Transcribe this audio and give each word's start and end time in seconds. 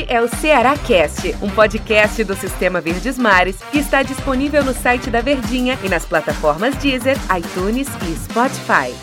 Este 0.00 0.12
é 0.14 0.20
o 0.22 0.28
Ceará 0.28 0.78
Cast, 0.78 1.34
um 1.42 1.50
podcast 1.50 2.24
do 2.24 2.34
Sistema 2.34 2.80
Verdes 2.80 3.18
Mares 3.18 3.60
que 3.70 3.78
está 3.78 4.02
disponível 4.02 4.64
no 4.64 4.72
site 4.72 5.10
da 5.10 5.20
Verdinha 5.20 5.78
e 5.84 5.90
nas 5.90 6.06
plataformas 6.06 6.74
Deezer, 6.76 7.16
iTunes 7.36 7.86
e 8.08 8.16
Spotify. 8.16 8.94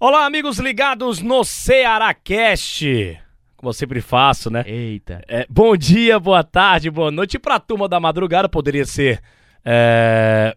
Olá, 0.00 0.24
amigos 0.24 0.58
ligados 0.58 1.20
no 1.20 1.44
Ceará 1.44 2.14
Cast. 2.14 3.20
Como 3.54 3.68
eu 3.68 3.74
sempre 3.74 4.00
faço, 4.00 4.48
né? 4.48 4.64
Eita. 4.66 5.22
É, 5.28 5.46
bom 5.50 5.76
dia, 5.76 6.18
boa 6.18 6.42
tarde, 6.42 6.90
boa 6.90 7.10
noite. 7.10 7.34
E 7.34 7.38
pra 7.38 7.60
turma 7.60 7.86
da 7.86 8.00
madrugada 8.00 8.48
poderia 8.48 8.86
ser. 8.86 9.20
é, 9.62 10.56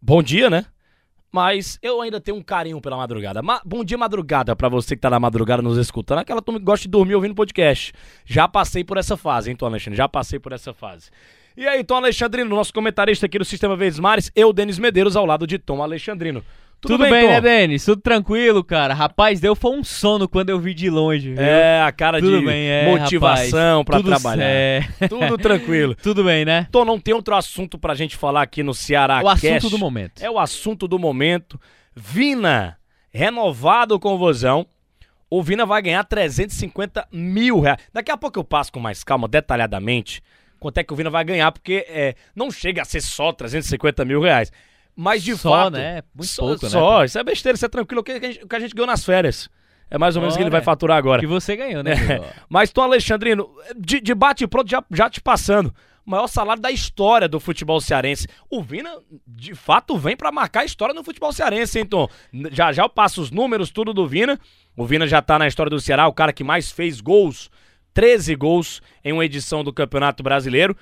Bom 0.00 0.22
dia, 0.22 0.48
né? 0.48 0.64
Mas 1.30 1.78
eu 1.82 2.00
ainda 2.00 2.20
tenho 2.20 2.36
um 2.38 2.42
carinho 2.42 2.80
pela 2.80 2.96
madrugada. 2.96 3.42
Ma- 3.42 3.60
bom 3.64 3.84
dia, 3.84 3.98
madrugada, 3.98 4.56
pra 4.56 4.68
você 4.68 4.96
que 4.96 5.02
tá 5.02 5.10
na 5.10 5.20
madrugada 5.20 5.60
nos 5.62 5.76
escutando. 5.76 6.18
Aquela 6.18 6.40
turma 6.40 6.58
que 6.58 6.64
gosta 6.64 6.84
de 6.84 6.88
dormir 6.88 7.14
ouvindo 7.14 7.34
podcast. 7.34 7.92
Já 8.24 8.48
passei 8.48 8.82
por 8.82 8.96
essa 8.96 9.16
fase, 9.16 9.50
hein, 9.50 9.56
Tom 9.56 9.66
Alexandre? 9.66 9.96
Já 9.96 10.08
passei 10.08 10.38
por 10.38 10.52
essa 10.52 10.72
fase. 10.72 11.10
E 11.56 11.66
aí, 11.66 11.82
Tom 11.84 11.96
Alexandrino, 11.96 12.48
nosso 12.48 12.72
comentarista 12.72 13.26
aqui 13.26 13.38
do 13.38 13.44
Sistema 13.44 13.76
Verdes 13.76 13.98
Mares, 13.98 14.30
eu, 14.34 14.52
Denis 14.52 14.78
Medeiros, 14.78 15.16
ao 15.16 15.26
lado 15.26 15.46
de 15.46 15.58
Tom 15.58 15.82
Alexandrino. 15.82 16.42
Tudo, 16.80 16.98
bem, 16.98 17.26
Tom? 17.26 17.28
né, 17.28 17.40
Denis? 17.40 17.84
Tudo 17.84 18.00
tranquilo, 18.00 18.62
cara. 18.62 18.94
Rapaz, 18.94 19.40
deu 19.40 19.56
foi 19.56 19.76
um 19.76 19.82
sono 19.82 20.28
quando 20.28 20.50
eu 20.50 20.60
vi 20.60 20.72
de 20.72 20.88
longe, 20.88 21.32
viu? 21.34 21.42
É, 21.42 21.82
a 21.82 21.90
cara 21.90 22.20
Tudo 22.20 22.38
de 22.38 22.46
bem, 22.46 22.68
é, 22.68 22.84
motivação 22.86 23.84
Tudo 23.84 24.04
trabalhar. 24.04 24.44
É. 24.44 24.80
Tudo 25.08 25.36
tranquilo. 25.42 25.96
Tudo 25.96 26.22
bem, 26.22 26.44
né? 26.44 26.68
Tom, 26.70 26.84
não 26.84 27.00
tem 27.00 27.12
outro 27.12 27.34
assunto 27.34 27.78
pra 27.78 27.96
gente 27.96 28.16
falar 28.16 28.42
aqui 28.42 28.62
no 28.62 28.72
Ceará 28.72 29.20
o 29.22 29.28
assunto 29.28 29.70
do 29.70 29.78
momento. 29.78 30.22
É 30.22 30.30
o 30.30 30.38
assunto 30.38 30.86
do 30.86 30.98
momento. 30.98 31.60
Vina, 31.96 32.78
renovado 33.10 33.98
com 33.98 34.14
o 34.14 34.18
Vozão. 34.18 34.64
O 35.28 35.42
Vina 35.42 35.66
vai 35.66 35.82
ganhar 35.82 36.04
350 36.04 37.08
mil 37.12 37.60
reais. 37.60 37.80
Daqui 37.92 38.10
a 38.10 38.16
pouco 38.16 38.38
eu 38.38 38.44
passo 38.44 38.72
com 38.72 38.80
mais 38.80 39.02
calma, 39.02 39.26
detalhadamente, 39.28 40.22
quanto 40.60 40.78
é 40.78 40.84
que 40.84 40.92
o 40.92 40.96
Vina 40.96 41.10
vai 41.10 41.24
ganhar, 41.24 41.50
porque 41.52 41.84
é, 41.88 42.14
não 42.34 42.50
chega 42.50 42.82
a 42.82 42.84
ser 42.84 43.00
só 43.00 43.32
350 43.32 44.04
mil 44.04 44.20
reais. 44.22 44.50
Mas 45.00 45.22
de 45.22 45.36
Só, 45.36 45.50
fato. 45.50 45.74
né? 45.74 46.02
Muito 46.12 46.28
só, 46.28 46.42
pouco, 46.42 46.64
né? 46.64 46.70
Só, 46.70 47.04
isso 47.04 47.16
é 47.20 47.22
besteira, 47.22 47.54
isso 47.54 47.64
é 47.64 47.68
tranquilo. 47.68 48.00
O 48.00 48.04
que 48.04 48.10
a 48.10 48.18
gente, 48.18 48.44
o 48.44 48.48
que 48.48 48.56
a 48.56 48.58
gente 48.58 48.74
ganhou 48.74 48.88
nas 48.88 49.04
férias. 49.04 49.48
É 49.88 49.96
mais 49.96 50.16
ou 50.16 50.20
menos 50.20 50.34
o 50.34 50.36
que 50.36 50.42
ele 50.42 50.50
vai 50.50 50.60
faturar 50.60 50.98
agora. 50.98 51.20
Que 51.20 51.26
você 51.26 51.54
ganhou, 51.54 51.84
né? 51.84 51.92
É? 51.92 52.32
Mas, 52.50 52.72
Tom 52.72 52.82
Alexandrino, 52.82 53.48
de, 53.76 54.00
de 54.00 54.12
bate 54.12 54.42
e 54.42 54.48
pronto, 54.48 54.68
já, 54.68 54.82
já 54.90 55.08
te 55.08 55.20
passando. 55.20 55.72
O 56.04 56.10
maior 56.10 56.26
salário 56.26 56.60
da 56.60 56.72
história 56.72 57.28
do 57.28 57.38
futebol 57.38 57.80
cearense. 57.80 58.26
O 58.50 58.60
Vina, 58.60 58.90
de 59.24 59.54
fato, 59.54 59.96
vem 59.96 60.16
pra 60.16 60.32
marcar 60.32 60.62
a 60.62 60.64
história 60.64 60.92
no 60.92 61.04
futebol 61.04 61.32
cearense, 61.32 61.78
hein, 61.78 61.86
Tom? 61.86 62.08
Já 62.50 62.72
já 62.72 62.82
eu 62.82 62.88
passo 62.88 63.22
os 63.22 63.30
números, 63.30 63.70
tudo 63.70 63.94
do 63.94 64.04
Vina. 64.04 64.36
O 64.76 64.84
Vina 64.84 65.06
já 65.06 65.22
tá 65.22 65.38
na 65.38 65.46
história 65.46 65.70
do 65.70 65.80
Ceará, 65.80 66.08
o 66.08 66.12
cara 66.12 66.32
que 66.32 66.42
mais 66.42 66.72
fez 66.72 67.00
gols, 67.00 67.48
13 67.94 68.34
gols 68.34 68.82
em 69.04 69.12
uma 69.12 69.24
edição 69.24 69.62
do 69.62 69.72
Campeonato 69.72 70.24
Brasileiro. 70.24 70.76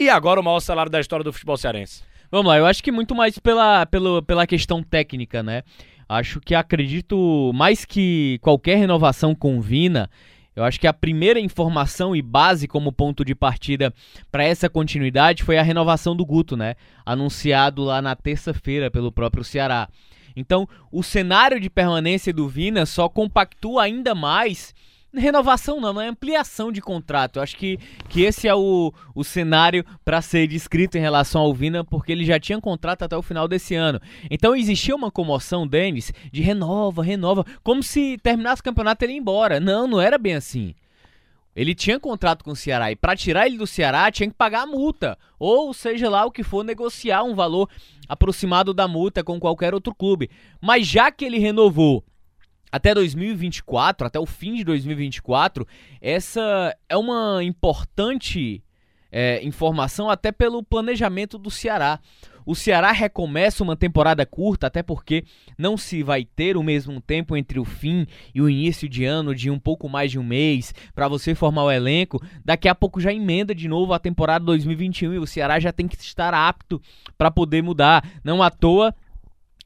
E 0.00 0.10
agora 0.10 0.40
o 0.40 0.42
maior 0.42 0.58
salário 0.58 0.90
da 0.90 0.98
história 0.98 1.22
do 1.22 1.32
futebol 1.32 1.56
cearense. 1.56 2.09
Vamos 2.30 2.46
lá, 2.46 2.58
eu 2.58 2.66
acho 2.66 2.82
que 2.82 2.92
muito 2.92 3.12
mais 3.14 3.38
pela, 3.40 3.84
pelo, 3.86 4.22
pela 4.22 4.46
questão 4.46 4.82
técnica, 4.84 5.42
né? 5.42 5.64
Acho 6.08 6.40
que 6.40 6.54
acredito 6.54 7.50
mais 7.54 7.84
que 7.84 8.38
qualquer 8.40 8.76
renovação 8.76 9.34
com 9.34 9.58
o 9.58 9.60
Vina. 9.60 10.08
Eu 10.54 10.64
acho 10.64 10.78
que 10.78 10.86
a 10.86 10.92
primeira 10.92 11.40
informação 11.40 12.14
e 12.14 12.22
base 12.22 12.68
como 12.68 12.92
ponto 12.92 13.24
de 13.24 13.34
partida 13.34 13.92
para 14.30 14.44
essa 14.44 14.68
continuidade 14.68 15.42
foi 15.42 15.58
a 15.58 15.62
renovação 15.62 16.14
do 16.14 16.24
Guto, 16.24 16.56
né? 16.56 16.76
Anunciado 17.04 17.82
lá 17.82 18.00
na 18.00 18.14
terça-feira 18.14 18.90
pelo 18.90 19.10
próprio 19.10 19.42
Ceará. 19.42 19.88
Então, 20.36 20.68
o 20.92 21.02
cenário 21.02 21.58
de 21.58 21.68
permanência 21.68 22.32
do 22.32 22.48
Vina 22.48 22.86
só 22.86 23.08
compactua 23.08 23.82
ainda 23.82 24.14
mais. 24.14 24.74
Renovação 25.12 25.80
não, 25.80 26.00
é 26.00 26.06
ampliação 26.06 26.70
de 26.70 26.80
contrato. 26.80 27.36
Eu 27.36 27.42
acho 27.42 27.56
que, 27.56 27.78
que 28.08 28.22
esse 28.22 28.46
é 28.46 28.54
o, 28.54 28.92
o 29.14 29.24
cenário 29.24 29.84
para 30.04 30.22
ser 30.22 30.46
descrito 30.46 30.96
em 30.96 31.00
relação 31.00 31.40
ao 31.40 31.52
Vina, 31.52 31.82
porque 31.82 32.12
ele 32.12 32.24
já 32.24 32.38
tinha 32.38 32.60
contrato 32.60 33.02
até 33.02 33.16
o 33.16 33.22
final 33.22 33.48
desse 33.48 33.74
ano. 33.74 34.00
Então 34.30 34.54
existia 34.54 34.94
uma 34.94 35.10
comoção, 35.10 35.66
Denis, 35.66 36.12
de 36.30 36.42
renova, 36.42 37.02
renova, 37.02 37.44
como 37.62 37.82
se 37.82 38.18
terminasse 38.18 38.60
o 38.60 38.64
campeonato 38.64 39.04
ele 39.04 39.14
ia 39.14 39.18
embora. 39.18 39.58
Não, 39.58 39.88
não 39.88 40.00
era 40.00 40.16
bem 40.16 40.34
assim. 40.34 40.74
Ele 41.56 41.74
tinha 41.74 41.98
contrato 41.98 42.44
com 42.44 42.52
o 42.52 42.56
Ceará 42.56 42.92
e 42.92 42.96
para 42.96 43.16
tirar 43.16 43.46
ele 43.46 43.58
do 43.58 43.66
Ceará 43.66 44.10
tinha 44.12 44.28
que 44.28 44.36
pagar 44.36 44.62
a 44.62 44.66
multa, 44.66 45.18
ou 45.38 45.74
seja 45.74 46.08
lá 46.08 46.24
o 46.24 46.30
que 46.30 46.44
for, 46.44 46.64
negociar 46.64 47.24
um 47.24 47.34
valor 47.34 47.68
aproximado 48.08 48.72
da 48.72 48.86
multa 48.86 49.24
com 49.24 49.40
qualquer 49.40 49.74
outro 49.74 49.92
clube. 49.92 50.30
Mas 50.60 50.86
já 50.86 51.10
que 51.10 51.24
ele 51.24 51.38
renovou 51.38 52.04
até 52.70 52.94
2024, 52.94 54.06
até 54.06 54.18
o 54.18 54.26
fim 54.26 54.54
de 54.54 54.64
2024, 54.64 55.66
essa 56.00 56.76
é 56.88 56.96
uma 56.96 57.42
importante 57.42 58.62
é, 59.10 59.44
informação 59.44 60.08
até 60.08 60.30
pelo 60.30 60.62
planejamento 60.62 61.36
do 61.36 61.50
Ceará. 61.50 61.98
O 62.46 62.54
Ceará 62.54 62.90
recomeça 62.90 63.62
uma 63.62 63.76
temporada 63.76 64.24
curta, 64.24 64.66
até 64.66 64.82
porque 64.82 65.24
não 65.58 65.76
se 65.76 66.02
vai 66.02 66.24
ter 66.24 66.56
o 66.56 66.62
mesmo 66.62 67.00
tempo 67.00 67.36
entre 67.36 67.60
o 67.60 67.64
fim 67.64 68.06
e 68.34 68.40
o 68.40 68.48
início 68.48 68.88
de 68.88 69.04
ano 69.04 69.34
de 69.34 69.50
um 69.50 69.58
pouco 69.58 69.88
mais 69.88 70.10
de 70.10 70.18
um 70.18 70.22
mês 70.22 70.74
para 70.94 71.06
você 71.06 71.34
formar 71.34 71.64
o 71.64 71.70
elenco. 71.70 72.20
Daqui 72.44 72.68
a 72.68 72.74
pouco 72.74 73.00
já 73.00 73.12
emenda 73.12 73.54
de 73.54 73.68
novo 73.68 73.92
a 73.92 73.98
temporada 73.98 74.44
2021 74.46 75.14
e 75.14 75.18
o 75.18 75.26
Ceará 75.26 75.60
já 75.60 75.72
tem 75.72 75.86
que 75.86 75.96
estar 75.96 76.32
apto 76.32 76.80
para 77.16 77.30
poder 77.30 77.62
mudar. 77.62 78.04
Não 78.24 78.42
à 78.42 78.50
toa 78.50 78.94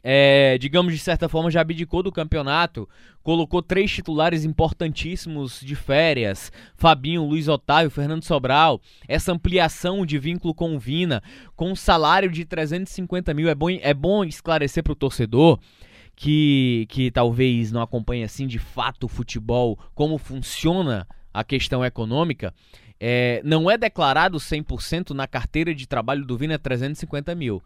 é, 0.06 0.58
digamos 0.58 0.92
de 0.92 0.98
certa 0.98 1.30
forma, 1.30 1.50
já 1.50 1.62
abdicou 1.62 2.02
do 2.02 2.12
campeonato, 2.12 2.86
colocou 3.22 3.62
três 3.62 3.90
titulares 3.90 4.44
importantíssimos 4.44 5.60
de 5.60 5.74
férias: 5.74 6.52
Fabinho, 6.76 7.24
Luiz 7.24 7.48
Otávio, 7.48 7.90
Fernando 7.90 8.22
Sobral. 8.22 8.82
Essa 9.08 9.32
ampliação 9.32 10.04
de 10.04 10.18
vínculo 10.18 10.52
com 10.52 10.76
o 10.76 10.78
Vina, 10.78 11.22
com 11.56 11.72
um 11.72 11.76
salário 11.76 12.30
de 12.30 12.44
350 12.44 13.32
mil, 13.32 13.48
é 13.48 13.54
bom, 13.54 13.70
é 13.70 13.94
bom 13.94 14.22
esclarecer 14.22 14.84
para 14.84 14.92
o 14.92 14.96
torcedor. 14.96 15.58
Que, 16.16 16.86
que 16.90 17.10
talvez 17.10 17.72
não 17.72 17.82
acompanhe 17.82 18.22
assim 18.22 18.46
de 18.46 18.60
fato 18.60 19.06
o 19.06 19.08
futebol, 19.08 19.76
como 19.96 20.16
funciona 20.16 21.08
a 21.32 21.42
questão 21.42 21.84
econômica, 21.84 22.54
é, 23.00 23.42
não 23.44 23.68
é 23.68 23.76
declarado 23.76 24.38
100% 24.38 25.10
na 25.10 25.26
carteira 25.26 25.74
de 25.74 25.88
trabalho 25.88 26.24
do 26.24 26.38
Vina 26.38 26.56
350 26.56 27.34
mil. 27.34 27.60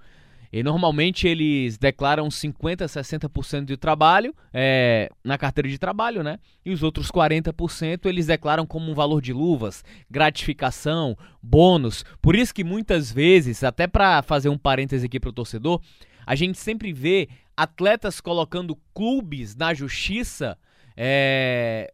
E 0.53 0.63
normalmente 0.63 1.29
eles 1.29 1.77
declaram 1.77 2.29
50%, 2.29 2.87
60% 2.87 3.65
de 3.65 3.77
trabalho 3.77 4.35
é, 4.53 5.11
na 5.23 5.37
carteira 5.37 5.69
de 5.69 5.79
trabalho, 5.79 6.23
né? 6.23 6.39
E 6.65 6.71
os 6.71 6.83
outros 6.83 7.11
40% 7.11 8.07
eles 8.07 8.27
declaram 8.27 8.67
como 8.67 8.91
um 8.91 8.95
valor 8.95 9.21
de 9.21 9.33
luvas, 9.33 9.85
gratificação, 10.11 11.17
bônus. 11.43 12.05
Por 12.23 12.35
isso 12.35 12.55
que 12.55 12.65
muitas 12.65 13.13
vezes, 13.13 13.63
até 13.63 13.87
para 13.87 14.23
fazer 14.23 14.49
um 14.49 14.59
parêntese 14.59 15.07
aqui 15.07 15.21
para 15.21 15.31
o 15.31 15.35
torcedor, 15.35 15.81
a 16.27 16.35
gente 16.35 16.59
sempre 16.59 16.93
vê 16.93 17.29
atletas 17.57 18.21
colocando 18.21 18.79
clubes 18.95 19.55
na 19.55 19.75
justiça 19.75 20.57
é, 20.97 21.93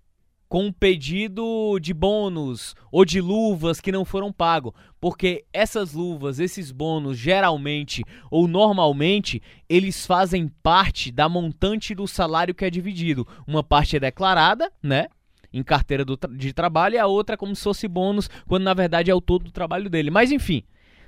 com 0.55 0.67
um 0.67 0.73
pedido 0.73 1.81
de 1.81 1.93
bônus 1.93 2.77
ou 2.93 3.05
de 3.05 3.21
luvas 3.21 3.81
que 3.81 3.91
não 3.91 4.05
foram 4.05 4.33
pagos, 4.33 4.73
porque 5.01 5.45
essas 5.53 5.95
luvas, 5.95 6.39
esses 6.39 6.71
bônus, 6.71 7.19
geralmente 7.19 8.05
ou 8.31 8.47
normalmente, 8.47 9.43
eles 9.69 10.07
fazem 10.07 10.49
parte 10.63 11.11
da 11.11 11.29
montante 11.29 11.93
do 11.93 12.07
salário 12.07 12.55
que 12.55 12.65
é 12.65 12.71
dividido. 12.71 13.27
Uma 13.49 13.65
parte 13.65 13.97
é 13.97 13.99
declarada, 13.99 14.71
né? 14.81 15.09
Em 15.53 15.61
carteira 15.61 16.05
do 16.05 16.17
de 16.37 16.53
trabalho 16.53 16.95
e 16.95 16.99
a 16.99 17.07
outra 17.09 17.37
como 17.37 17.57
se 17.57 17.65
fosse 17.65 17.89
bônus, 17.89 18.31
quando 18.47 18.63
na 18.63 18.75
verdade 18.75 19.11
é 19.11 19.15
o 19.15 19.21
todo 19.21 19.47
do 19.47 19.51
trabalho 19.51 19.91
dele. 19.91 20.09
Mas 20.09 20.31
enfim, 20.31 20.63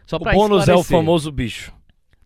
só 0.08 0.16
O 0.16 0.24
bônus 0.24 0.66
é 0.66 0.74
o 0.74 0.80
esclarecer. 0.80 0.98
famoso 0.98 1.30
bicho. 1.30 1.72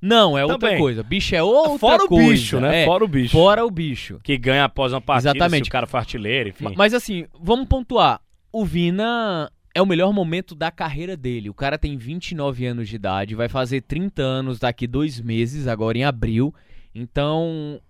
Não, 0.03 0.37
é 0.38 0.43
outra 0.44 0.59
Também. 0.59 0.78
coisa. 0.78 1.03
Bicho 1.03 1.34
é 1.34 1.43
outra 1.43 1.78
Fora 1.78 2.06
coisa. 2.06 2.25
o 2.25 2.28
bicho, 2.33 2.61
né? 2.61 2.83
É, 2.83 2.87
Fora 2.87 3.05
o 3.05 3.09
bicho. 3.09 3.33
Fora 3.33 3.65
o 3.66 3.71
bicho. 3.71 4.19
Que 4.22 4.38
ganha 4.38 4.65
após 4.65 4.93
uma 4.93 5.00
partida, 5.00 5.31
Exatamente. 5.33 5.65
se 5.65 5.69
o 5.69 5.72
cara 5.72 5.87
for 5.87 5.98
artilheiro, 5.98 6.48
enfim. 6.48 6.65
Ma- 6.65 6.72
Mas 6.77 6.95
assim, 6.95 7.27
vamos 7.39 7.66
pontuar. 7.69 8.21
O 8.53 8.65
Vina 8.65 9.51
é 9.75 9.80
o 9.83 9.86
melhor 9.86 10.13
momento 10.13 10.54
da 10.54 10.71
carreira 10.71 11.16
dele. 11.16 11.51
O 11.51 11.54
cara 11.54 11.77
tem 11.78 11.97
29 11.97 12.65
anos 12.66 12.89
de 12.89 12.97
idade, 12.97 13.34
vai 13.34 13.48
fazer 13.48 13.83
30 13.83 14.22
anos 14.22 14.59
daqui 14.59 14.86
dois 14.86 15.21
meses, 15.21 15.66
agora 15.66 15.98
em 15.98 16.04
abril. 16.04 16.54
Então, 16.95 17.80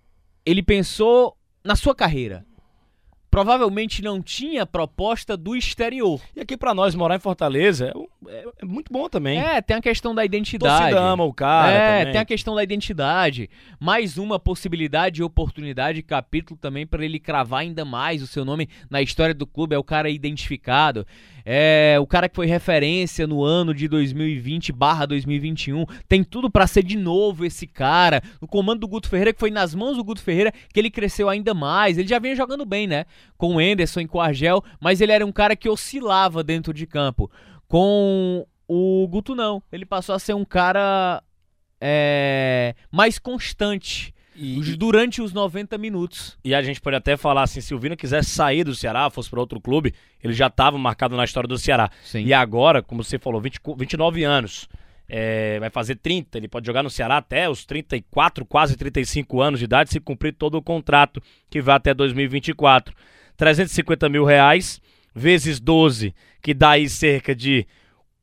ele 0.45 0.61
pensou 0.61 1.35
na 1.63 1.75
sua 1.75 1.95
carreira. 1.95 2.45
Provavelmente 3.31 4.01
não 4.01 4.21
tinha 4.21 4.65
proposta 4.65 5.37
do 5.37 5.55
exterior. 5.55 6.21
E 6.35 6.41
aqui 6.41 6.57
pra 6.57 6.75
nós, 6.75 6.93
morar 6.93 7.15
em 7.15 7.19
Fortaleza 7.19 7.87
é 7.87 8.11
é, 8.27 8.45
é 8.61 8.65
muito 8.65 8.91
bom 8.91 9.09
também. 9.09 9.39
É, 9.39 9.61
tem 9.61 9.77
a 9.77 9.81
questão 9.81 10.13
da 10.13 10.23
identidade. 10.23 10.79
Torcida 10.79 11.01
ama 11.01 11.23
o 11.23 11.33
cara. 11.33 11.71
É, 11.71 11.99
também. 11.99 12.11
tem 12.13 12.21
a 12.21 12.25
questão 12.25 12.53
da 12.53 12.63
identidade. 12.63 13.49
Mais 13.79 14.17
uma 14.17 14.39
possibilidade 14.39 15.21
e 15.21 15.23
oportunidade, 15.23 16.01
capítulo 16.03 16.57
também 16.59 16.85
para 16.85 17.03
ele 17.03 17.19
cravar 17.19 17.61
ainda 17.61 17.83
mais 17.83 18.21
o 18.21 18.27
seu 18.27 18.45
nome 18.45 18.69
na 18.89 19.01
história 19.01 19.33
do 19.33 19.47
clube. 19.47 19.75
É 19.75 19.77
o 19.77 19.83
cara 19.83 20.09
identificado. 20.09 21.05
É 21.45 21.97
o 21.99 22.07
cara 22.07 22.29
que 22.29 22.35
foi 22.35 22.45
referência 22.45 23.25
no 23.25 23.43
ano 23.43 23.73
de 23.73 23.87
2020 23.87 24.71
barra 24.71 25.05
2021. 25.05 25.85
Tem 26.07 26.23
tudo 26.23 26.49
para 26.49 26.67
ser 26.67 26.83
de 26.83 26.97
novo 26.97 27.45
esse 27.45 27.65
cara. 27.67 28.21
O 28.39 28.47
comando 28.47 28.81
do 28.81 28.87
Guto 28.87 29.09
Ferreira, 29.09 29.33
que 29.33 29.39
foi 29.39 29.51
nas 29.51 29.73
mãos 29.73 29.97
do 29.97 30.03
Guto 30.03 30.21
Ferreira, 30.21 30.51
que 30.73 30.79
ele 30.79 30.89
cresceu 30.89 31.29
ainda 31.29 31.53
mais. 31.53 31.97
Ele 31.97 32.07
já 32.07 32.19
vinha 32.19 32.35
jogando 32.35 32.65
bem, 32.65 32.87
né? 32.87 33.05
Com 33.37 33.55
o 33.55 33.61
Enderson 33.61 34.01
e 34.01 34.07
com 34.07 34.17
o 34.17 34.21
Argel, 34.21 34.63
mas 34.79 35.01
ele 35.01 35.11
era 35.11 35.25
um 35.25 35.31
cara 35.31 35.55
que 35.55 35.69
oscilava 35.69 36.43
dentro 36.43 36.73
de 36.73 36.85
campo. 36.85 37.29
Com 37.67 38.45
o 38.67 39.07
Guto 39.07 39.35
não. 39.35 39.61
Ele 39.71 39.85
passou 39.85 40.15
a 40.15 40.19
ser 40.19 40.33
um 40.33 40.45
cara 40.45 41.21
é, 41.79 42.75
mais 42.91 43.17
constante. 43.17 44.13
E, 44.41 44.75
durante 44.75 45.21
os 45.21 45.31
90 45.31 45.77
minutos. 45.77 46.37
E 46.43 46.55
a 46.55 46.61
gente 46.63 46.81
pode 46.81 46.95
até 46.95 47.15
falar 47.15 47.43
assim, 47.43 47.61
se 47.61 47.75
o 47.75 47.79
Vina 47.79 47.95
quisesse 47.95 48.31
sair 48.31 48.63
do 48.63 48.73
Ceará, 48.73 49.09
fosse 49.09 49.29
para 49.29 49.39
outro 49.39 49.61
clube, 49.61 49.93
ele 50.23 50.33
já 50.33 50.47
estava 50.47 50.77
marcado 50.77 51.15
na 51.15 51.23
história 51.23 51.47
do 51.47 51.57
Ceará. 51.57 51.91
Sim. 52.03 52.23
E 52.23 52.33
agora, 52.33 52.81
como 52.81 53.03
você 53.03 53.19
falou, 53.19 53.39
20, 53.39 53.59
29 53.77 54.23
anos, 54.23 54.67
é, 55.07 55.59
vai 55.59 55.69
fazer 55.69 55.95
30, 55.95 56.37
ele 56.37 56.47
pode 56.47 56.65
jogar 56.65 56.81
no 56.81 56.89
Ceará 56.89 57.17
até 57.17 57.49
os 57.49 57.65
34, 57.65 58.45
quase 58.45 58.75
35 58.75 59.41
anos 59.41 59.59
de 59.59 59.65
idade, 59.65 59.91
se 59.91 59.99
cumprir 59.99 60.33
todo 60.33 60.55
o 60.55 60.61
contrato 60.61 61.21
que 61.49 61.61
vai 61.61 61.75
até 61.75 61.93
2024. 61.93 62.95
350 63.37 64.09
mil 64.09 64.23
reais, 64.23 64.81
vezes 65.13 65.59
12, 65.59 66.15
que 66.41 66.53
dá 66.53 66.71
aí 66.71 66.89
cerca 66.89 67.35
de 67.35 67.67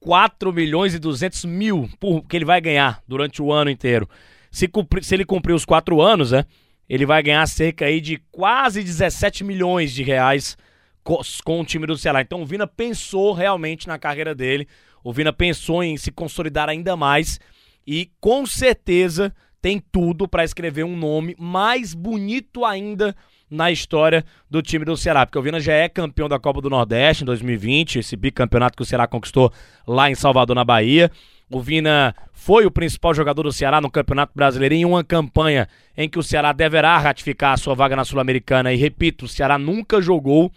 4 0.00 0.52
milhões 0.52 0.94
e 0.94 0.98
200 0.98 1.44
mil 1.44 1.88
por, 2.00 2.22
que 2.22 2.36
ele 2.36 2.44
vai 2.44 2.60
ganhar 2.60 3.02
durante 3.06 3.42
o 3.42 3.52
ano 3.52 3.70
inteiro. 3.70 4.08
Se, 4.50 4.68
se 5.02 5.14
ele 5.14 5.24
cumprir 5.24 5.54
os 5.54 5.64
4 5.64 6.00
anos, 6.00 6.32
né, 6.32 6.44
ele 6.88 7.04
vai 7.04 7.22
ganhar 7.22 7.46
cerca 7.46 7.84
aí 7.84 8.00
de 8.00 8.18
quase 8.30 8.82
17 8.82 9.44
milhões 9.44 9.92
de 9.92 10.02
reais 10.02 10.56
com, 11.02 11.20
com 11.44 11.60
o 11.60 11.64
time 11.64 11.86
do 11.86 11.96
Ceará. 11.96 12.22
Então 12.22 12.42
o 12.42 12.46
Vina 12.46 12.66
pensou 12.66 13.32
realmente 13.32 13.86
na 13.86 13.98
carreira 13.98 14.34
dele, 14.34 14.66
o 15.04 15.12
Vina 15.12 15.32
pensou 15.32 15.82
em 15.82 15.96
se 15.96 16.10
consolidar 16.10 16.68
ainda 16.68 16.96
mais 16.96 17.38
e 17.86 18.10
com 18.20 18.44
certeza 18.46 19.34
tem 19.60 19.80
tudo 19.80 20.28
para 20.28 20.44
escrever 20.44 20.84
um 20.84 20.96
nome 20.96 21.34
mais 21.38 21.94
bonito 21.94 22.64
ainda 22.64 23.14
na 23.50 23.70
história 23.70 24.24
do 24.50 24.60
time 24.60 24.84
do 24.84 24.96
Ceará, 24.96 25.24
porque 25.24 25.38
o 25.38 25.42
Vina 25.42 25.58
já 25.58 25.72
é 25.72 25.88
campeão 25.88 26.28
da 26.28 26.38
Copa 26.38 26.60
do 26.60 26.68
Nordeste 26.68 27.22
em 27.22 27.26
2020, 27.26 28.00
esse 28.00 28.14
bicampeonato 28.14 28.76
que 28.76 28.82
o 28.82 28.86
Ceará 28.86 29.06
conquistou 29.06 29.50
lá 29.86 30.10
em 30.10 30.14
Salvador, 30.14 30.54
na 30.54 30.64
Bahia. 30.64 31.10
O 31.50 31.60
Vina 31.60 32.14
foi 32.32 32.66
o 32.66 32.70
principal 32.70 33.14
jogador 33.14 33.42
do 33.42 33.52
Ceará 33.52 33.80
no 33.80 33.90
Campeonato 33.90 34.32
Brasileiro 34.34 34.74
em 34.74 34.84
uma 34.84 35.02
campanha 35.02 35.66
em 35.96 36.08
que 36.08 36.18
o 36.18 36.22
Ceará 36.22 36.52
deverá 36.52 36.98
ratificar 36.98 37.54
a 37.54 37.56
sua 37.56 37.74
vaga 37.74 37.96
na 37.96 38.04
Sul-Americana. 38.04 38.72
E 38.72 38.76
repito, 38.76 39.24
o 39.24 39.28
Ceará 39.28 39.56
nunca 39.58 40.00
jogou 40.00 40.52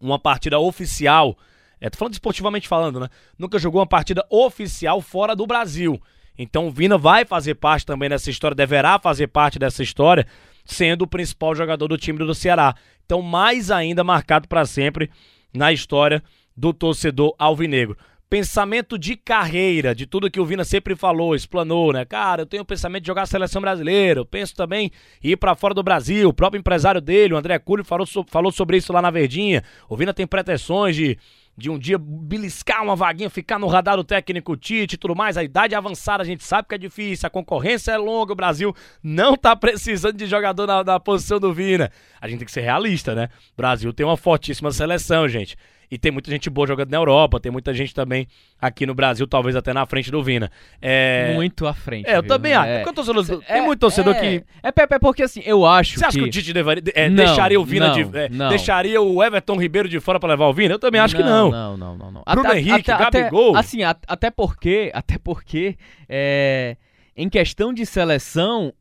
uma 0.00 0.18
partida 0.18 0.58
oficial. 0.58 1.36
É, 1.80 1.90
tô 1.90 1.98
falando 1.98 2.14
esportivamente 2.14 2.68
falando, 2.68 3.00
né? 3.00 3.08
Nunca 3.38 3.58
jogou 3.58 3.80
uma 3.80 3.86
partida 3.86 4.24
oficial 4.30 5.00
fora 5.00 5.34
do 5.34 5.46
Brasil. 5.46 6.00
Então 6.38 6.68
o 6.68 6.70
Vina 6.70 6.96
vai 6.96 7.24
fazer 7.24 7.56
parte 7.56 7.84
também 7.84 8.08
dessa 8.08 8.30
história, 8.30 8.54
deverá 8.54 8.98
fazer 8.98 9.26
parte 9.28 9.58
dessa 9.58 9.82
história, 9.82 10.26
sendo 10.64 11.02
o 11.02 11.08
principal 11.08 11.54
jogador 11.54 11.88
do 11.88 11.98
time 11.98 12.18
do 12.18 12.34
Ceará. 12.34 12.74
Então, 13.04 13.20
mais 13.20 13.70
ainda 13.70 14.02
marcado 14.02 14.48
para 14.48 14.64
sempre 14.64 15.10
na 15.52 15.72
história 15.72 16.22
do 16.56 16.72
torcedor 16.72 17.34
alvinegro. 17.38 17.96
Pensamento 18.28 18.98
de 18.98 19.16
carreira, 19.16 19.94
de 19.94 20.06
tudo 20.06 20.30
que 20.30 20.40
o 20.40 20.44
Vina 20.44 20.64
sempre 20.64 20.96
falou, 20.96 21.34
explanou, 21.34 21.92
né? 21.92 22.04
Cara, 22.04 22.42
eu 22.42 22.46
tenho 22.46 22.62
o 22.62 22.66
pensamento 22.66 23.02
de 23.02 23.06
jogar 23.06 23.22
a 23.22 23.26
seleção 23.26 23.62
brasileira, 23.62 24.20
eu 24.20 24.26
penso 24.26 24.54
também 24.56 24.90
em 25.22 25.30
ir 25.30 25.36
para 25.36 25.54
fora 25.54 25.74
do 25.74 25.82
Brasil. 25.82 26.28
O 26.28 26.32
próprio 26.32 26.58
empresário 26.58 27.00
dele, 27.00 27.34
o 27.34 27.36
André 27.36 27.58
Cury, 27.58 27.84
falou, 27.84 28.06
falou 28.26 28.50
sobre 28.50 28.76
isso 28.76 28.92
lá 28.92 29.00
na 29.00 29.10
Verdinha. 29.10 29.62
O 29.88 29.96
Vina 29.96 30.12
tem 30.12 30.26
pretensões 30.26 30.96
de 30.96 31.18
de 31.56 31.70
um 31.70 31.78
dia 31.78 31.96
beliscar 31.98 32.82
uma 32.82 32.96
vaguinha, 32.96 33.30
ficar 33.30 33.58
no 33.58 33.68
radar 33.68 33.96
do 33.96 34.04
técnico 34.04 34.56
Tite 34.56 34.94
e 34.94 34.98
tudo 34.98 35.14
mais. 35.14 35.36
A 35.36 35.44
idade 35.44 35.74
avançada 35.74 36.22
a 36.22 36.26
gente 36.26 36.42
sabe 36.42 36.68
que 36.68 36.74
é 36.74 36.78
difícil, 36.78 37.26
a 37.26 37.30
concorrência 37.30 37.92
é 37.92 37.96
longa, 37.96 38.32
o 38.32 38.36
Brasil 38.36 38.74
não 39.02 39.36
tá 39.36 39.54
precisando 39.56 40.16
de 40.16 40.26
jogador 40.26 40.66
na, 40.66 40.82
na 40.82 41.00
posição 41.00 41.38
do 41.38 41.52
Vina. 41.54 41.90
A 42.20 42.28
gente 42.28 42.38
tem 42.38 42.46
que 42.46 42.52
ser 42.52 42.62
realista, 42.62 43.14
né? 43.14 43.28
O 43.52 43.56
Brasil 43.56 43.92
tem 43.92 44.04
uma 44.04 44.16
fortíssima 44.16 44.72
seleção, 44.72 45.28
gente. 45.28 45.56
E 45.94 45.98
tem 45.98 46.10
muita 46.10 46.28
gente 46.28 46.50
boa 46.50 46.66
jogando 46.66 46.90
na 46.90 46.96
Europa, 46.96 47.38
tem 47.38 47.52
muita 47.52 47.72
gente 47.72 47.94
também 47.94 48.26
aqui 48.60 48.84
no 48.84 48.96
Brasil, 48.96 49.28
talvez 49.28 49.54
até 49.54 49.72
na 49.72 49.86
frente 49.86 50.10
do 50.10 50.20
Vina. 50.24 50.50
É... 50.82 51.32
Muito 51.36 51.68
à 51.68 51.72
frente. 51.72 52.08
É, 52.10 52.16
eu 52.16 52.22
viu? 52.22 52.28
também 52.28 52.52
acho. 52.52 52.68
É. 52.68 52.78
Porque 52.82 52.94
torcedor- 52.96 53.42
É, 53.46 53.52
tem 53.54 53.62
muito 53.62 53.78
torcedor 53.78 54.12
é, 54.16 54.20
que. 54.20 54.44
É, 54.60 54.94
é 54.94 54.98
porque 54.98 55.22
assim, 55.22 55.40
eu 55.46 55.64
acho 55.64 55.96
Você 55.96 56.04
acha 56.04 56.18
que, 56.18 56.24
que 56.24 56.28
o 56.28 56.32
Tite 56.32 56.52
deveria, 56.52 56.82
é, 56.96 57.08
Não, 57.08 57.14
deixaria 57.14 57.60
o 57.60 57.64
Vina 57.64 57.88
não, 57.88 57.94
de. 57.94 58.18
é, 58.18 58.28
não. 58.28 58.48
deixaria 58.48 59.00
o 59.00 59.22
Everton 59.22 59.56
Ribeiro 59.56 59.88
de 59.88 60.00
fora 60.00 60.18
pra 60.18 60.28
levar 60.30 60.48
o 60.48 60.52
Vina? 60.52 60.74
Eu 60.74 60.80
também 60.80 61.00
acho 61.00 61.14
que 61.14 61.22
não. 61.22 61.48
Não, 61.52 61.76
não, 61.76 61.96
não, 61.96 62.10
não. 62.10 62.22
Bruno 62.28 62.52
Henrique, 62.52 62.90
Gabigol. 62.90 63.56
assim, 63.56 63.84
a- 63.84 63.94
até 64.08 64.32
porque, 64.32 64.90
até 64.92 65.16
porque, 65.16 65.76
é, 66.08 66.76
em 67.16 67.28
questão 67.28 67.72
de 67.72 67.86
seleção, 67.86 68.72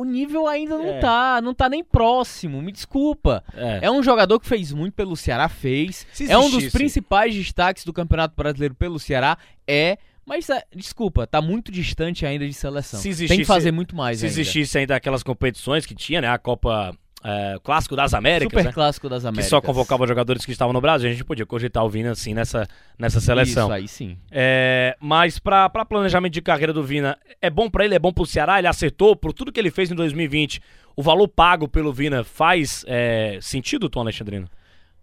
o 0.00 0.04
nível 0.04 0.46
ainda 0.46 0.76
não 0.76 0.88
É. 0.88 0.98
tá, 0.98 1.40
não 1.42 1.54
tá 1.54 1.68
nem 1.68 1.82
próximo. 1.82 2.60
Me 2.60 2.70
desculpa. 2.72 3.42
É. 3.54 3.80
É 3.86 3.90
um 3.90 4.02
jogador 4.02 4.38
que 4.38 4.46
fez 4.46 4.72
muito 4.72 4.94
pelo 4.94 5.16
Ceará, 5.16 5.48
fez. 5.48 6.06
É 6.28 6.36
um 6.36 6.42
dos 6.42 6.54
existisse- 6.54 6.72
principais 6.76 7.34
destaques 7.34 7.84
do 7.84 7.92
Campeonato 7.92 8.34
Brasileiro 8.36 8.74
pelo 8.74 8.98
Ceará, 8.98 9.38
é. 9.66 9.96
Mas, 10.28 10.50
é, 10.50 10.62
desculpa, 10.74 11.24
tá 11.24 11.40
muito 11.40 11.70
distante 11.70 12.26
ainda 12.26 12.44
de 12.46 12.52
seleção. 12.52 12.98
Se 12.98 13.04
Tem 13.04 13.12
existisse- 13.12 13.40
que 13.42 13.44
fazer 13.46 13.70
muito 13.70 13.94
mais 13.94 14.18
Se 14.18 14.26
ainda. 14.26 14.40
existisse 14.40 14.76
ainda 14.78 14.96
aquelas 14.96 15.22
competições 15.22 15.86
que 15.86 15.94
tinha, 15.94 16.20
né? 16.20 16.28
A 16.28 16.36
Copa 16.36 16.92
é, 17.28 17.58
Clássico 17.60 17.96
das 17.96 18.14
Américas, 18.14 18.52
Super 18.52 18.64
né? 18.66 18.72
clássico 18.72 19.08
das 19.08 19.22
Que 19.22 19.28
Américas. 19.28 19.50
só 19.50 19.60
convocava 19.60 20.06
jogadores 20.06 20.46
que 20.46 20.52
estavam 20.52 20.72
no 20.72 20.80
Brasil. 20.80 21.08
A 21.08 21.12
gente 21.12 21.24
podia 21.24 21.44
cogitar 21.44 21.84
o 21.84 21.90
Vina, 21.90 22.12
assim, 22.12 22.32
nessa, 22.32 22.68
nessa 22.96 23.20
seleção. 23.20 23.64
Isso 23.64 23.72
aí 23.72 23.88
sim. 23.88 24.18
É, 24.30 24.96
mas 25.00 25.40
pra 25.40 25.68
planejamento 25.68 26.32
de 26.32 26.40
carreira 26.40 26.72
do 26.72 26.84
Vina, 26.84 27.18
é 27.42 27.50
bom 27.50 27.68
pra 27.68 27.84
ele, 27.84 27.96
é 27.96 27.98
bom 27.98 28.12
pro 28.12 28.24
Ceará, 28.24 28.60
ele 28.60 28.68
acertou 28.68 29.16
por 29.16 29.32
tudo 29.32 29.50
que 29.50 29.58
ele 29.58 29.72
fez 29.72 29.90
em 29.90 29.96
2020. 29.96 30.60
O 30.94 31.02
valor 31.02 31.26
pago 31.26 31.66
pelo 31.66 31.92
Vina 31.92 32.22
faz 32.22 32.84
é, 32.86 33.40
sentido, 33.42 33.90
Tom 33.90 34.00
Alexandrino? 34.00 34.48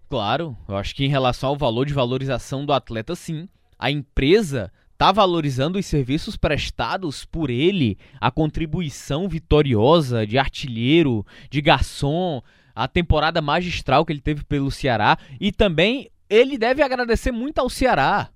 Claro, 0.09 0.55
eu 0.69 0.77
acho 0.77 0.95
que 0.95 1.03
em 1.03 1.09
relação 1.09 1.49
ao 1.49 1.57
valor 1.57 1.85
de 1.85 1.93
valorização 1.93 2.65
do 2.65 2.71
atleta, 2.71 3.15
sim. 3.15 3.49
A 3.77 3.91
empresa 3.91 4.71
tá 4.97 5.11
valorizando 5.11 5.79
os 5.79 5.85
serviços 5.85 6.35
prestados 6.35 7.25
por 7.25 7.49
ele, 7.49 7.97
a 8.19 8.31
contribuição 8.31 9.27
vitoriosa 9.27 10.25
de 10.25 10.37
artilheiro, 10.37 11.25
de 11.49 11.61
garçom, 11.61 12.41
a 12.75 12.87
temporada 12.87 13.41
magistral 13.41 14.05
que 14.05 14.13
ele 14.13 14.21
teve 14.21 14.43
pelo 14.43 14.71
Ceará 14.71 15.17
e 15.39 15.51
também 15.51 16.09
ele 16.29 16.57
deve 16.57 16.81
agradecer 16.81 17.31
muito 17.31 17.59
ao 17.59 17.69
Ceará. 17.69 18.29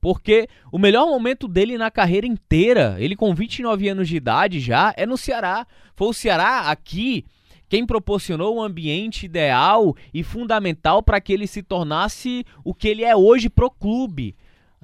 Porque 0.00 0.48
o 0.72 0.78
melhor 0.78 1.06
momento 1.06 1.46
dele 1.46 1.78
na 1.78 1.88
carreira 1.88 2.26
inteira, 2.26 2.96
ele 2.98 3.14
com 3.14 3.32
29 3.32 3.88
anos 3.88 4.08
de 4.08 4.16
idade 4.16 4.58
já, 4.58 4.92
é 4.96 5.06
no 5.06 5.16
Ceará. 5.16 5.64
Foi 5.94 6.08
o 6.08 6.12
Ceará 6.12 6.70
aqui 6.70 7.24
quem 7.68 7.86
proporcionou 7.86 8.56
um 8.56 8.62
ambiente 8.62 9.24
ideal 9.24 9.96
e 10.12 10.22
fundamental 10.22 11.02
para 11.02 11.18
que 11.22 11.32
ele 11.32 11.46
se 11.46 11.62
tornasse 11.62 12.44
o 12.62 12.74
que 12.74 12.86
ele 12.86 13.02
é 13.02 13.16
hoje 13.16 13.48
pro 13.48 13.70
clube. 13.70 14.36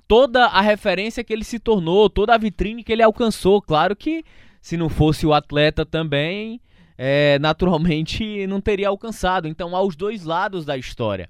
Toda 0.08 0.46
a 0.46 0.62
referência 0.62 1.22
que 1.22 1.32
ele 1.32 1.44
se 1.44 1.58
tornou, 1.58 2.08
toda 2.08 2.34
a 2.34 2.38
vitrine 2.38 2.82
que 2.82 2.90
ele 2.90 3.02
alcançou. 3.02 3.60
Claro 3.60 3.94
que 3.94 4.24
se 4.60 4.76
não 4.76 4.88
fosse 4.88 5.26
o 5.26 5.34
atleta 5.34 5.84
também, 5.84 6.60
é, 6.96 7.38
naturalmente 7.38 8.46
não 8.48 8.60
teria 8.60 8.88
alcançado. 8.88 9.46
Então, 9.46 9.76
há 9.76 9.82
os 9.82 9.94
dois 9.94 10.24
lados 10.24 10.64
da 10.64 10.76
história. 10.76 11.28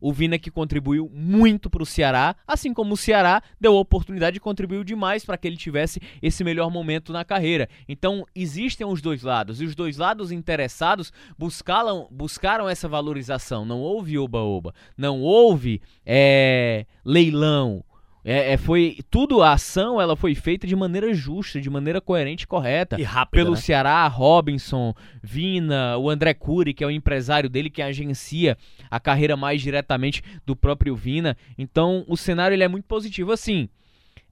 O 0.00 0.12
Vina 0.12 0.38
que 0.38 0.50
contribuiu 0.50 1.10
muito 1.12 1.70
para 1.70 1.82
o 1.82 1.86
Ceará, 1.86 2.36
assim 2.46 2.74
como 2.74 2.94
o 2.94 2.96
Ceará 2.96 3.42
deu 3.60 3.76
a 3.76 3.80
oportunidade 3.80 4.36
e 4.36 4.40
contribuiu 4.40 4.84
demais 4.84 5.24
para 5.24 5.38
que 5.38 5.46
ele 5.46 5.56
tivesse 5.56 6.00
esse 6.20 6.44
melhor 6.44 6.70
momento 6.70 7.12
na 7.12 7.24
carreira. 7.24 7.68
Então 7.88 8.26
existem 8.34 8.86
os 8.86 9.00
dois 9.00 9.22
lados 9.22 9.60
e 9.60 9.64
os 9.64 9.74
dois 9.74 9.96
lados 9.96 10.30
interessados 10.30 11.12
buscaram, 11.38 12.08
buscaram 12.10 12.68
essa 12.68 12.88
valorização. 12.88 13.64
Não 13.64 13.80
houve 13.80 14.18
oba-oba, 14.18 14.74
não 14.96 15.20
houve 15.20 15.80
é, 16.04 16.86
leilão. 17.04 17.82
É, 18.28 18.54
é, 18.54 18.56
foi 18.56 18.98
tudo 19.08 19.40
a 19.40 19.52
ação 19.52 20.00
ela 20.00 20.16
foi 20.16 20.34
feita 20.34 20.66
de 20.66 20.74
maneira 20.74 21.14
justa, 21.14 21.60
de 21.60 21.70
maneira 21.70 22.00
coerente 22.00 22.42
e 22.42 22.46
correta 22.48 23.00
E 23.00 23.04
rápido, 23.04 23.40
pelo 23.40 23.50
né? 23.52 23.56
Ceará, 23.60 24.04
Robinson, 24.08 24.92
Vina, 25.22 25.96
o 25.96 26.10
André 26.10 26.34
Cury, 26.34 26.74
que 26.74 26.82
é 26.82 26.86
o 26.88 26.90
empresário 26.90 27.48
dele, 27.48 27.70
que 27.70 27.80
agencia 27.80 28.58
a 28.90 28.98
carreira 28.98 29.36
mais 29.36 29.62
diretamente 29.62 30.24
do 30.44 30.56
próprio 30.56 30.96
Vina. 30.96 31.36
Então, 31.56 32.04
o 32.08 32.16
cenário 32.16 32.52
ele 32.52 32.64
é 32.64 32.68
muito 32.68 32.86
positivo. 32.86 33.30
Assim, 33.30 33.68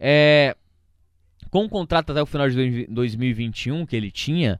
é, 0.01 0.57
com 1.49 1.65
o 1.65 1.69
contrato 1.69 2.11
até 2.11 2.21
o 2.21 2.27
final 2.27 2.51
de 2.51 2.57
dois- 2.57 2.89
2021 2.89 3.87
que 3.87 3.95
ele 3.95 4.11
tinha, 4.11 4.59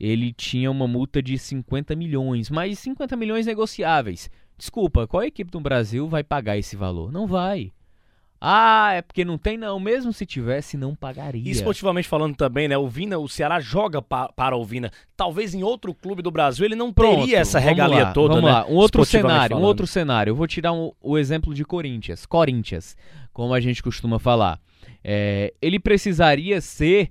ele 0.00 0.32
tinha 0.32 0.70
uma 0.70 0.88
multa 0.88 1.22
de 1.22 1.36
50 1.36 1.94
milhões, 1.94 2.48
mas 2.48 2.78
50 2.78 3.14
milhões 3.14 3.44
negociáveis. 3.44 4.30
Desculpa, 4.56 5.06
qual 5.06 5.22
equipe 5.22 5.50
do 5.50 5.60
Brasil 5.60 6.08
vai 6.08 6.24
pagar 6.24 6.56
esse 6.56 6.76
valor? 6.76 7.12
Não 7.12 7.26
vai. 7.26 7.70
Ah, 8.40 8.92
é 8.94 9.02
porque 9.02 9.22
não 9.24 9.36
tem 9.36 9.58
não. 9.58 9.78
Mesmo 9.78 10.12
se 10.14 10.24
tivesse, 10.24 10.76
não 10.76 10.94
pagaria. 10.94 11.42
E 11.46 11.50
esportivamente 11.50 12.08
falando 12.08 12.34
também, 12.34 12.66
né? 12.68 12.78
O 12.78 12.88
Vina, 12.88 13.18
o 13.18 13.28
Ceará 13.28 13.60
joga 13.60 14.00
pa, 14.00 14.28
para 14.32 14.56
o 14.56 14.64
Vina. 14.64 14.90
Talvez 15.14 15.54
em 15.54 15.62
outro 15.62 15.92
clube 15.92 16.22
do 16.22 16.30
Brasil 16.30 16.64
ele 16.64 16.74
não 16.74 16.90
Pronto, 16.90 17.20
teria 17.20 17.38
essa 17.38 17.58
regalia 17.58 18.04
lá, 18.04 18.12
toda, 18.12 18.34
Vamos 18.36 18.48
né? 18.50 18.56
lá, 18.56 18.66
um 18.66 18.74
outro 18.76 19.04
cenário, 19.04 19.56
um 19.56 19.58
falando. 19.58 19.68
outro 19.68 19.86
cenário. 19.86 20.30
Eu 20.30 20.34
vou 20.36 20.46
tirar 20.46 20.72
um- 20.72 20.90
o 21.02 21.18
exemplo 21.18 21.52
de 21.52 21.64
Corinthians. 21.66 22.24
Corinthians, 22.24 22.96
como 23.32 23.52
a 23.52 23.60
gente 23.60 23.82
costuma 23.82 24.18
falar. 24.18 24.58
É, 25.04 25.52
ele 25.60 25.78
precisaria 25.78 26.60
ser 26.62 27.10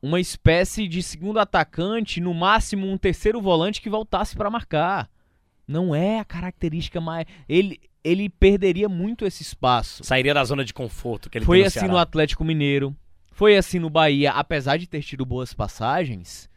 uma 0.00 0.18
espécie 0.20 0.88
de 0.88 1.02
segundo 1.02 1.38
atacante, 1.38 2.20
no 2.20 2.32
máximo 2.34 2.90
um 2.90 2.96
terceiro 2.96 3.40
volante 3.42 3.80
que 3.80 3.90
voltasse 3.90 4.34
para 4.34 4.50
marcar. 4.50 5.08
Não 5.72 5.94
é 5.94 6.18
a 6.20 6.24
característica 6.24 7.00
mais. 7.00 7.26
Ele, 7.48 7.80
ele 8.04 8.28
perderia 8.28 8.88
muito 8.88 9.24
esse 9.24 9.42
espaço. 9.42 10.04
Sairia 10.04 10.34
da 10.34 10.44
zona 10.44 10.64
de 10.64 10.74
conforto 10.74 11.30
que 11.30 11.38
ele 11.38 11.44
Foi 11.44 11.56
tem 11.58 11.62
no 11.62 11.68
assim 11.68 11.78
Ceará. 11.80 11.92
no 11.92 11.98
Atlético 11.98 12.44
Mineiro. 12.44 12.94
Foi 13.32 13.56
assim 13.56 13.78
no 13.78 13.88
Bahia, 13.88 14.30
apesar 14.32 14.76
de 14.76 14.86
ter 14.86 15.02
tido 15.02 15.24
boas 15.24 15.54
passagens. 15.54 16.48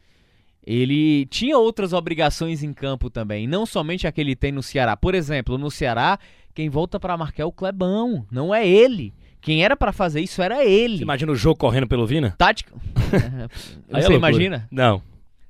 Ele 0.66 1.26
tinha 1.28 1.58
outras 1.58 1.94
obrigações 1.94 2.64
em 2.64 2.74
campo 2.74 3.10
também, 3.10 3.48
não 3.48 3.66
somente 3.66 4.08
a 4.08 4.12
que 4.12 4.20
ele 4.20 4.36
tem 4.36 4.52
no 4.52 4.64
Ceará. 4.64 4.98
Por 4.98 5.14
exemplo, 5.14 5.58
no 5.58 5.70
Ceará, 5.70 6.18
quem 6.54 6.70
volta 6.70 7.00
pra 7.00 7.16
marcar 7.16 7.44
é 7.44 7.46
o 7.46 7.52
Clebão, 7.52 8.26
não 8.32 8.54
é 8.54 8.68
ele. 8.68 9.14
Quem 9.40 9.64
era 9.64 9.78
pra 9.78 9.94
fazer 9.94 10.22
isso 10.22 10.42
era 10.42 10.56
Você 10.58 10.70
ele. 10.70 11.02
imagina 11.04 11.32
o 11.32 11.36
jogo 11.36 11.60
correndo 11.60 11.88
pelo 11.88 12.06
Vina? 12.08 12.34
Tática. 12.38 12.74
É 13.16 14.02
Você 14.02 14.10
loucura. 14.10 14.16
imagina? 14.16 14.68
Não. 14.72 15.02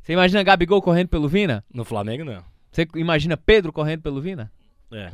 Você 0.02 0.12
imagina 0.14 0.44
Gabigol 0.44 0.82
correndo 0.82 1.08
pelo 1.08 1.28
Vina? 1.30 1.64
No 1.74 1.86
Flamengo, 1.86 2.26
não. 2.26 2.44
Você 2.76 2.86
imagina 2.96 3.38
Pedro 3.38 3.72
correndo 3.72 4.02
pelo 4.02 4.20
Vina? 4.20 4.52
É. 4.92 5.14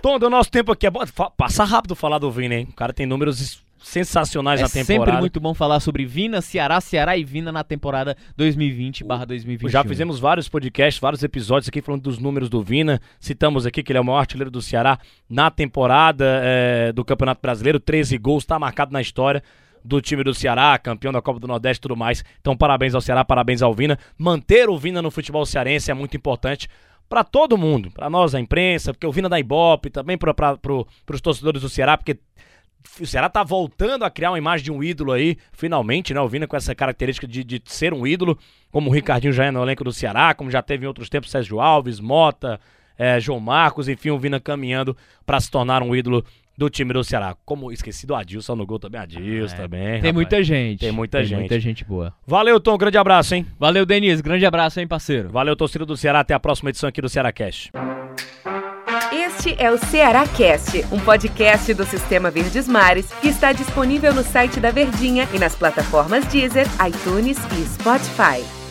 Tom, 0.00 0.18
do 0.18 0.30
nosso 0.30 0.50
tempo 0.50 0.72
aqui 0.72 0.86
é 0.86 0.90
bom. 0.90 1.00
Passa 1.36 1.64
rápido 1.64 1.94
falar 1.94 2.18
do 2.18 2.30
Vina, 2.30 2.54
hein? 2.54 2.68
O 2.70 2.72
cara 2.72 2.94
tem 2.94 3.04
números 3.04 3.62
sensacionais 3.78 4.58
é 4.58 4.62
na 4.62 4.68
sempre 4.68 4.94
temporada. 4.94 5.20
muito 5.20 5.38
bom 5.38 5.52
falar 5.52 5.80
sobre 5.80 6.06
Vina, 6.06 6.40
Ceará, 6.40 6.80
Ceará 6.80 7.14
e 7.14 7.24
Vina 7.24 7.52
na 7.52 7.62
temporada 7.62 8.16
2020/2021. 8.38 9.68
Já 9.68 9.84
fizemos 9.84 10.18
vários 10.18 10.48
podcasts, 10.48 10.98
vários 10.98 11.22
episódios 11.22 11.68
aqui 11.68 11.82
falando 11.82 12.04
dos 12.04 12.18
números 12.18 12.48
do 12.48 12.62
Vina. 12.62 13.02
Citamos 13.20 13.66
aqui 13.66 13.82
que 13.82 13.92
ele 13.92 13.98
é 13.98 14.00
o 14.00 14.04
maior 14.04 14.20
artilheiro 14.20 14.50
do 14.50 14.62
Ceará 14.62 14.98
na 15.28 15.50
temporada 15.50 16.40
é, 16.42 16.90
do 16.90 17.04
Campeonato 17.04 17.42
Brasileiro. 17.42 17.78
13 17.78 18.16
gols, 18.16 18.44
está 18.44 18.58
marcado 18.58 18.92
na 18.94 19.02
história 19.02 19.42
do 19.84 20.00
time 20.00 20.22
do 20.22 20.34
Ceará, 20.34 20.78
campeão 20.78 21.12
da 21.12 21.22
Copa 21.22 21.40
do 21.40 21.46
Nordeste 21.46 21.78
e 21.78 21.82
tudo 21.82 21.96
mais. 21.96 22.24
Então, 22.40 22.56
parabéns 22.56 22.94
ao 22.94 23.00
Ceará, 23.00 23.24
parabéns 23.24 23.62
ao 23.62 23.74
Vina. 23.74 23.98
Manter 24.18 24.68
o 24.68 24.78
Vina 24.78 25.02
no 25.02 25.10
futebol 25.10 25.44
cearense 25.44 25.90
é 25.90 25.94
muito 25.94 26.16
importante 26.16 26.68
para 27.08 27.22
todo 27.22 27.58
mundo, 27.58 27.90
para 27.90 28.08
nós, 28.08 28.34
a 28.34 28.40
imprensa, 28.40 28.92
porque 28.94 29.06
o 29.06 29.12
Vina 29.12 29.28
da 29.28 29.38
Ibope, 29.38 29.90
também 29.90 30.16
para 30.16 30.32
pro, 30.32 30.86
os 31.10 31.20
torcedores 31.20 31.60
do 31.60 31.68
Ceará, 31.68 31.96
porque 31.98 32.18
o 32.98 33.06
Ceará 33.06 33.28
tá 33.28 33.44
voltando 33.44 34.04
a 34.04 34.10
criar 34.10 34.30
uma 34.30 34.38
imagem 34.38 34.64
de 34.64 34.72
um 34.72 34.82
ídolo 34.82 35.12
aí, 35.12 35.36
finalmente, 35.52 36.14
né? 36.14 36.20
O 36.20 36.28
Vina 36.28 36.46
com 36.46 36.56
essa 36.56 36.74
característica 36.74 37.26
de, 37.26 37.44
de 37.44 37.62
ser 37.66 37.92
um 37.92 38.06
ídolo, 38.06 38.38
como 38.70 38.90
o 38.90 38.92
Ricardinho 38.92 39.32
já 39.32 39.44
é 39.44 39.50
no 39.50 39.62
elenco 39.62 39.84
do 39.84 39.92
Ceará, 39.92 40.34
como 40.34 40.50
já 40.50 40.62
teve 40.62 40.84
em 40.84 40.88
outros 40.88 41.08
tempos 41.08 41.30
Sérgio 41.30 41.60
Alves, 41.60 42.00
Mota, 42.00 42.58
eh, 42.98 43.20
João 43.20 43.40
Marcos, 43.40 43.88
enfim, 43.88 44.10
o 44.10 44.18
Vina 44.18 44.40
caminhando 44.40 44.96
para 45.26 45.38
se 45.38 45.50
tornar 45.50 45.82
um 45.82 45.94
ídolo 45.94 46.24
do 46.56 46.68
time 46.70 46.92
do 46.92 47.02
Ceará. 47.02 47.34
Como 47.44 47.72
esqueci 47.72 48.06
do 48.06 48.14
Adilson 48.14 48.54
no 48.56 48.66
gol 48.66 48.78
também, 48.78 49.00
Adilson 49.00 49.54
É, 49.54 49.58
também. 49.58 49.80
Tem 49.84 49.94
rapaz. 49.96 50.14
muita 50.14 50.42
gente. 50.42 50.80
Tem 50.80 50.92
muita 50.92 51.24
gente. 51.24 51.38
muita 51.38 51.60
gente 51.60 51.84
boa. 51.84 52.12
Valeu, 52.26 52.60
Tom, 52.60 52.76
grande 52.76 52.98
abraço, 52.98 53.34
hein? 53.34 53.46
Valeu, 53.58 53.84
Denise. 53.86 54.22
Grande 54.22 54.44
abraço, 54.46 54.80
hein, 54.80 54.86
parceiro. 54.86 55.28
Valeu, 55.30 55.56
torcida 55.56 55.84
do 55.86 55.96
Ceará, 55.96 56.20
até 56.20 56.34
a 56.34 56.40
próxima 56.40 56.70
edição 56.70 56.88
aqui 56.88 57.00
do 57.00 57.08
Ceará 57.08 57.32
Cash. 57.32 57.70
Este 59.12 59.54
é 59.58 59.70
o 59.70 59.78
Ceará 59.78 60.26
Cast, 60.26 60.84
um 60.92 60.98
podcast 61.00 61.72
do 61.74 61.84
Sistema 61.84 62.30
Verdes 62.30 62.68
Mares 62.68 63.10
que 63.20 63.28
está 63.28 63.52
disponível 63.52 64.14
no 64.14 64.22
site 64.22 64.60
da 64.60 64.70
Verdinha 64.70 65.28
e 65.34 65.38
nas 65.38 65.54
plataformas 65.54 66.24
Deezer, 66.26 66.66
iTunes 66.86 67.38
e 67.58 67.64
Spotify. 67.66 68.61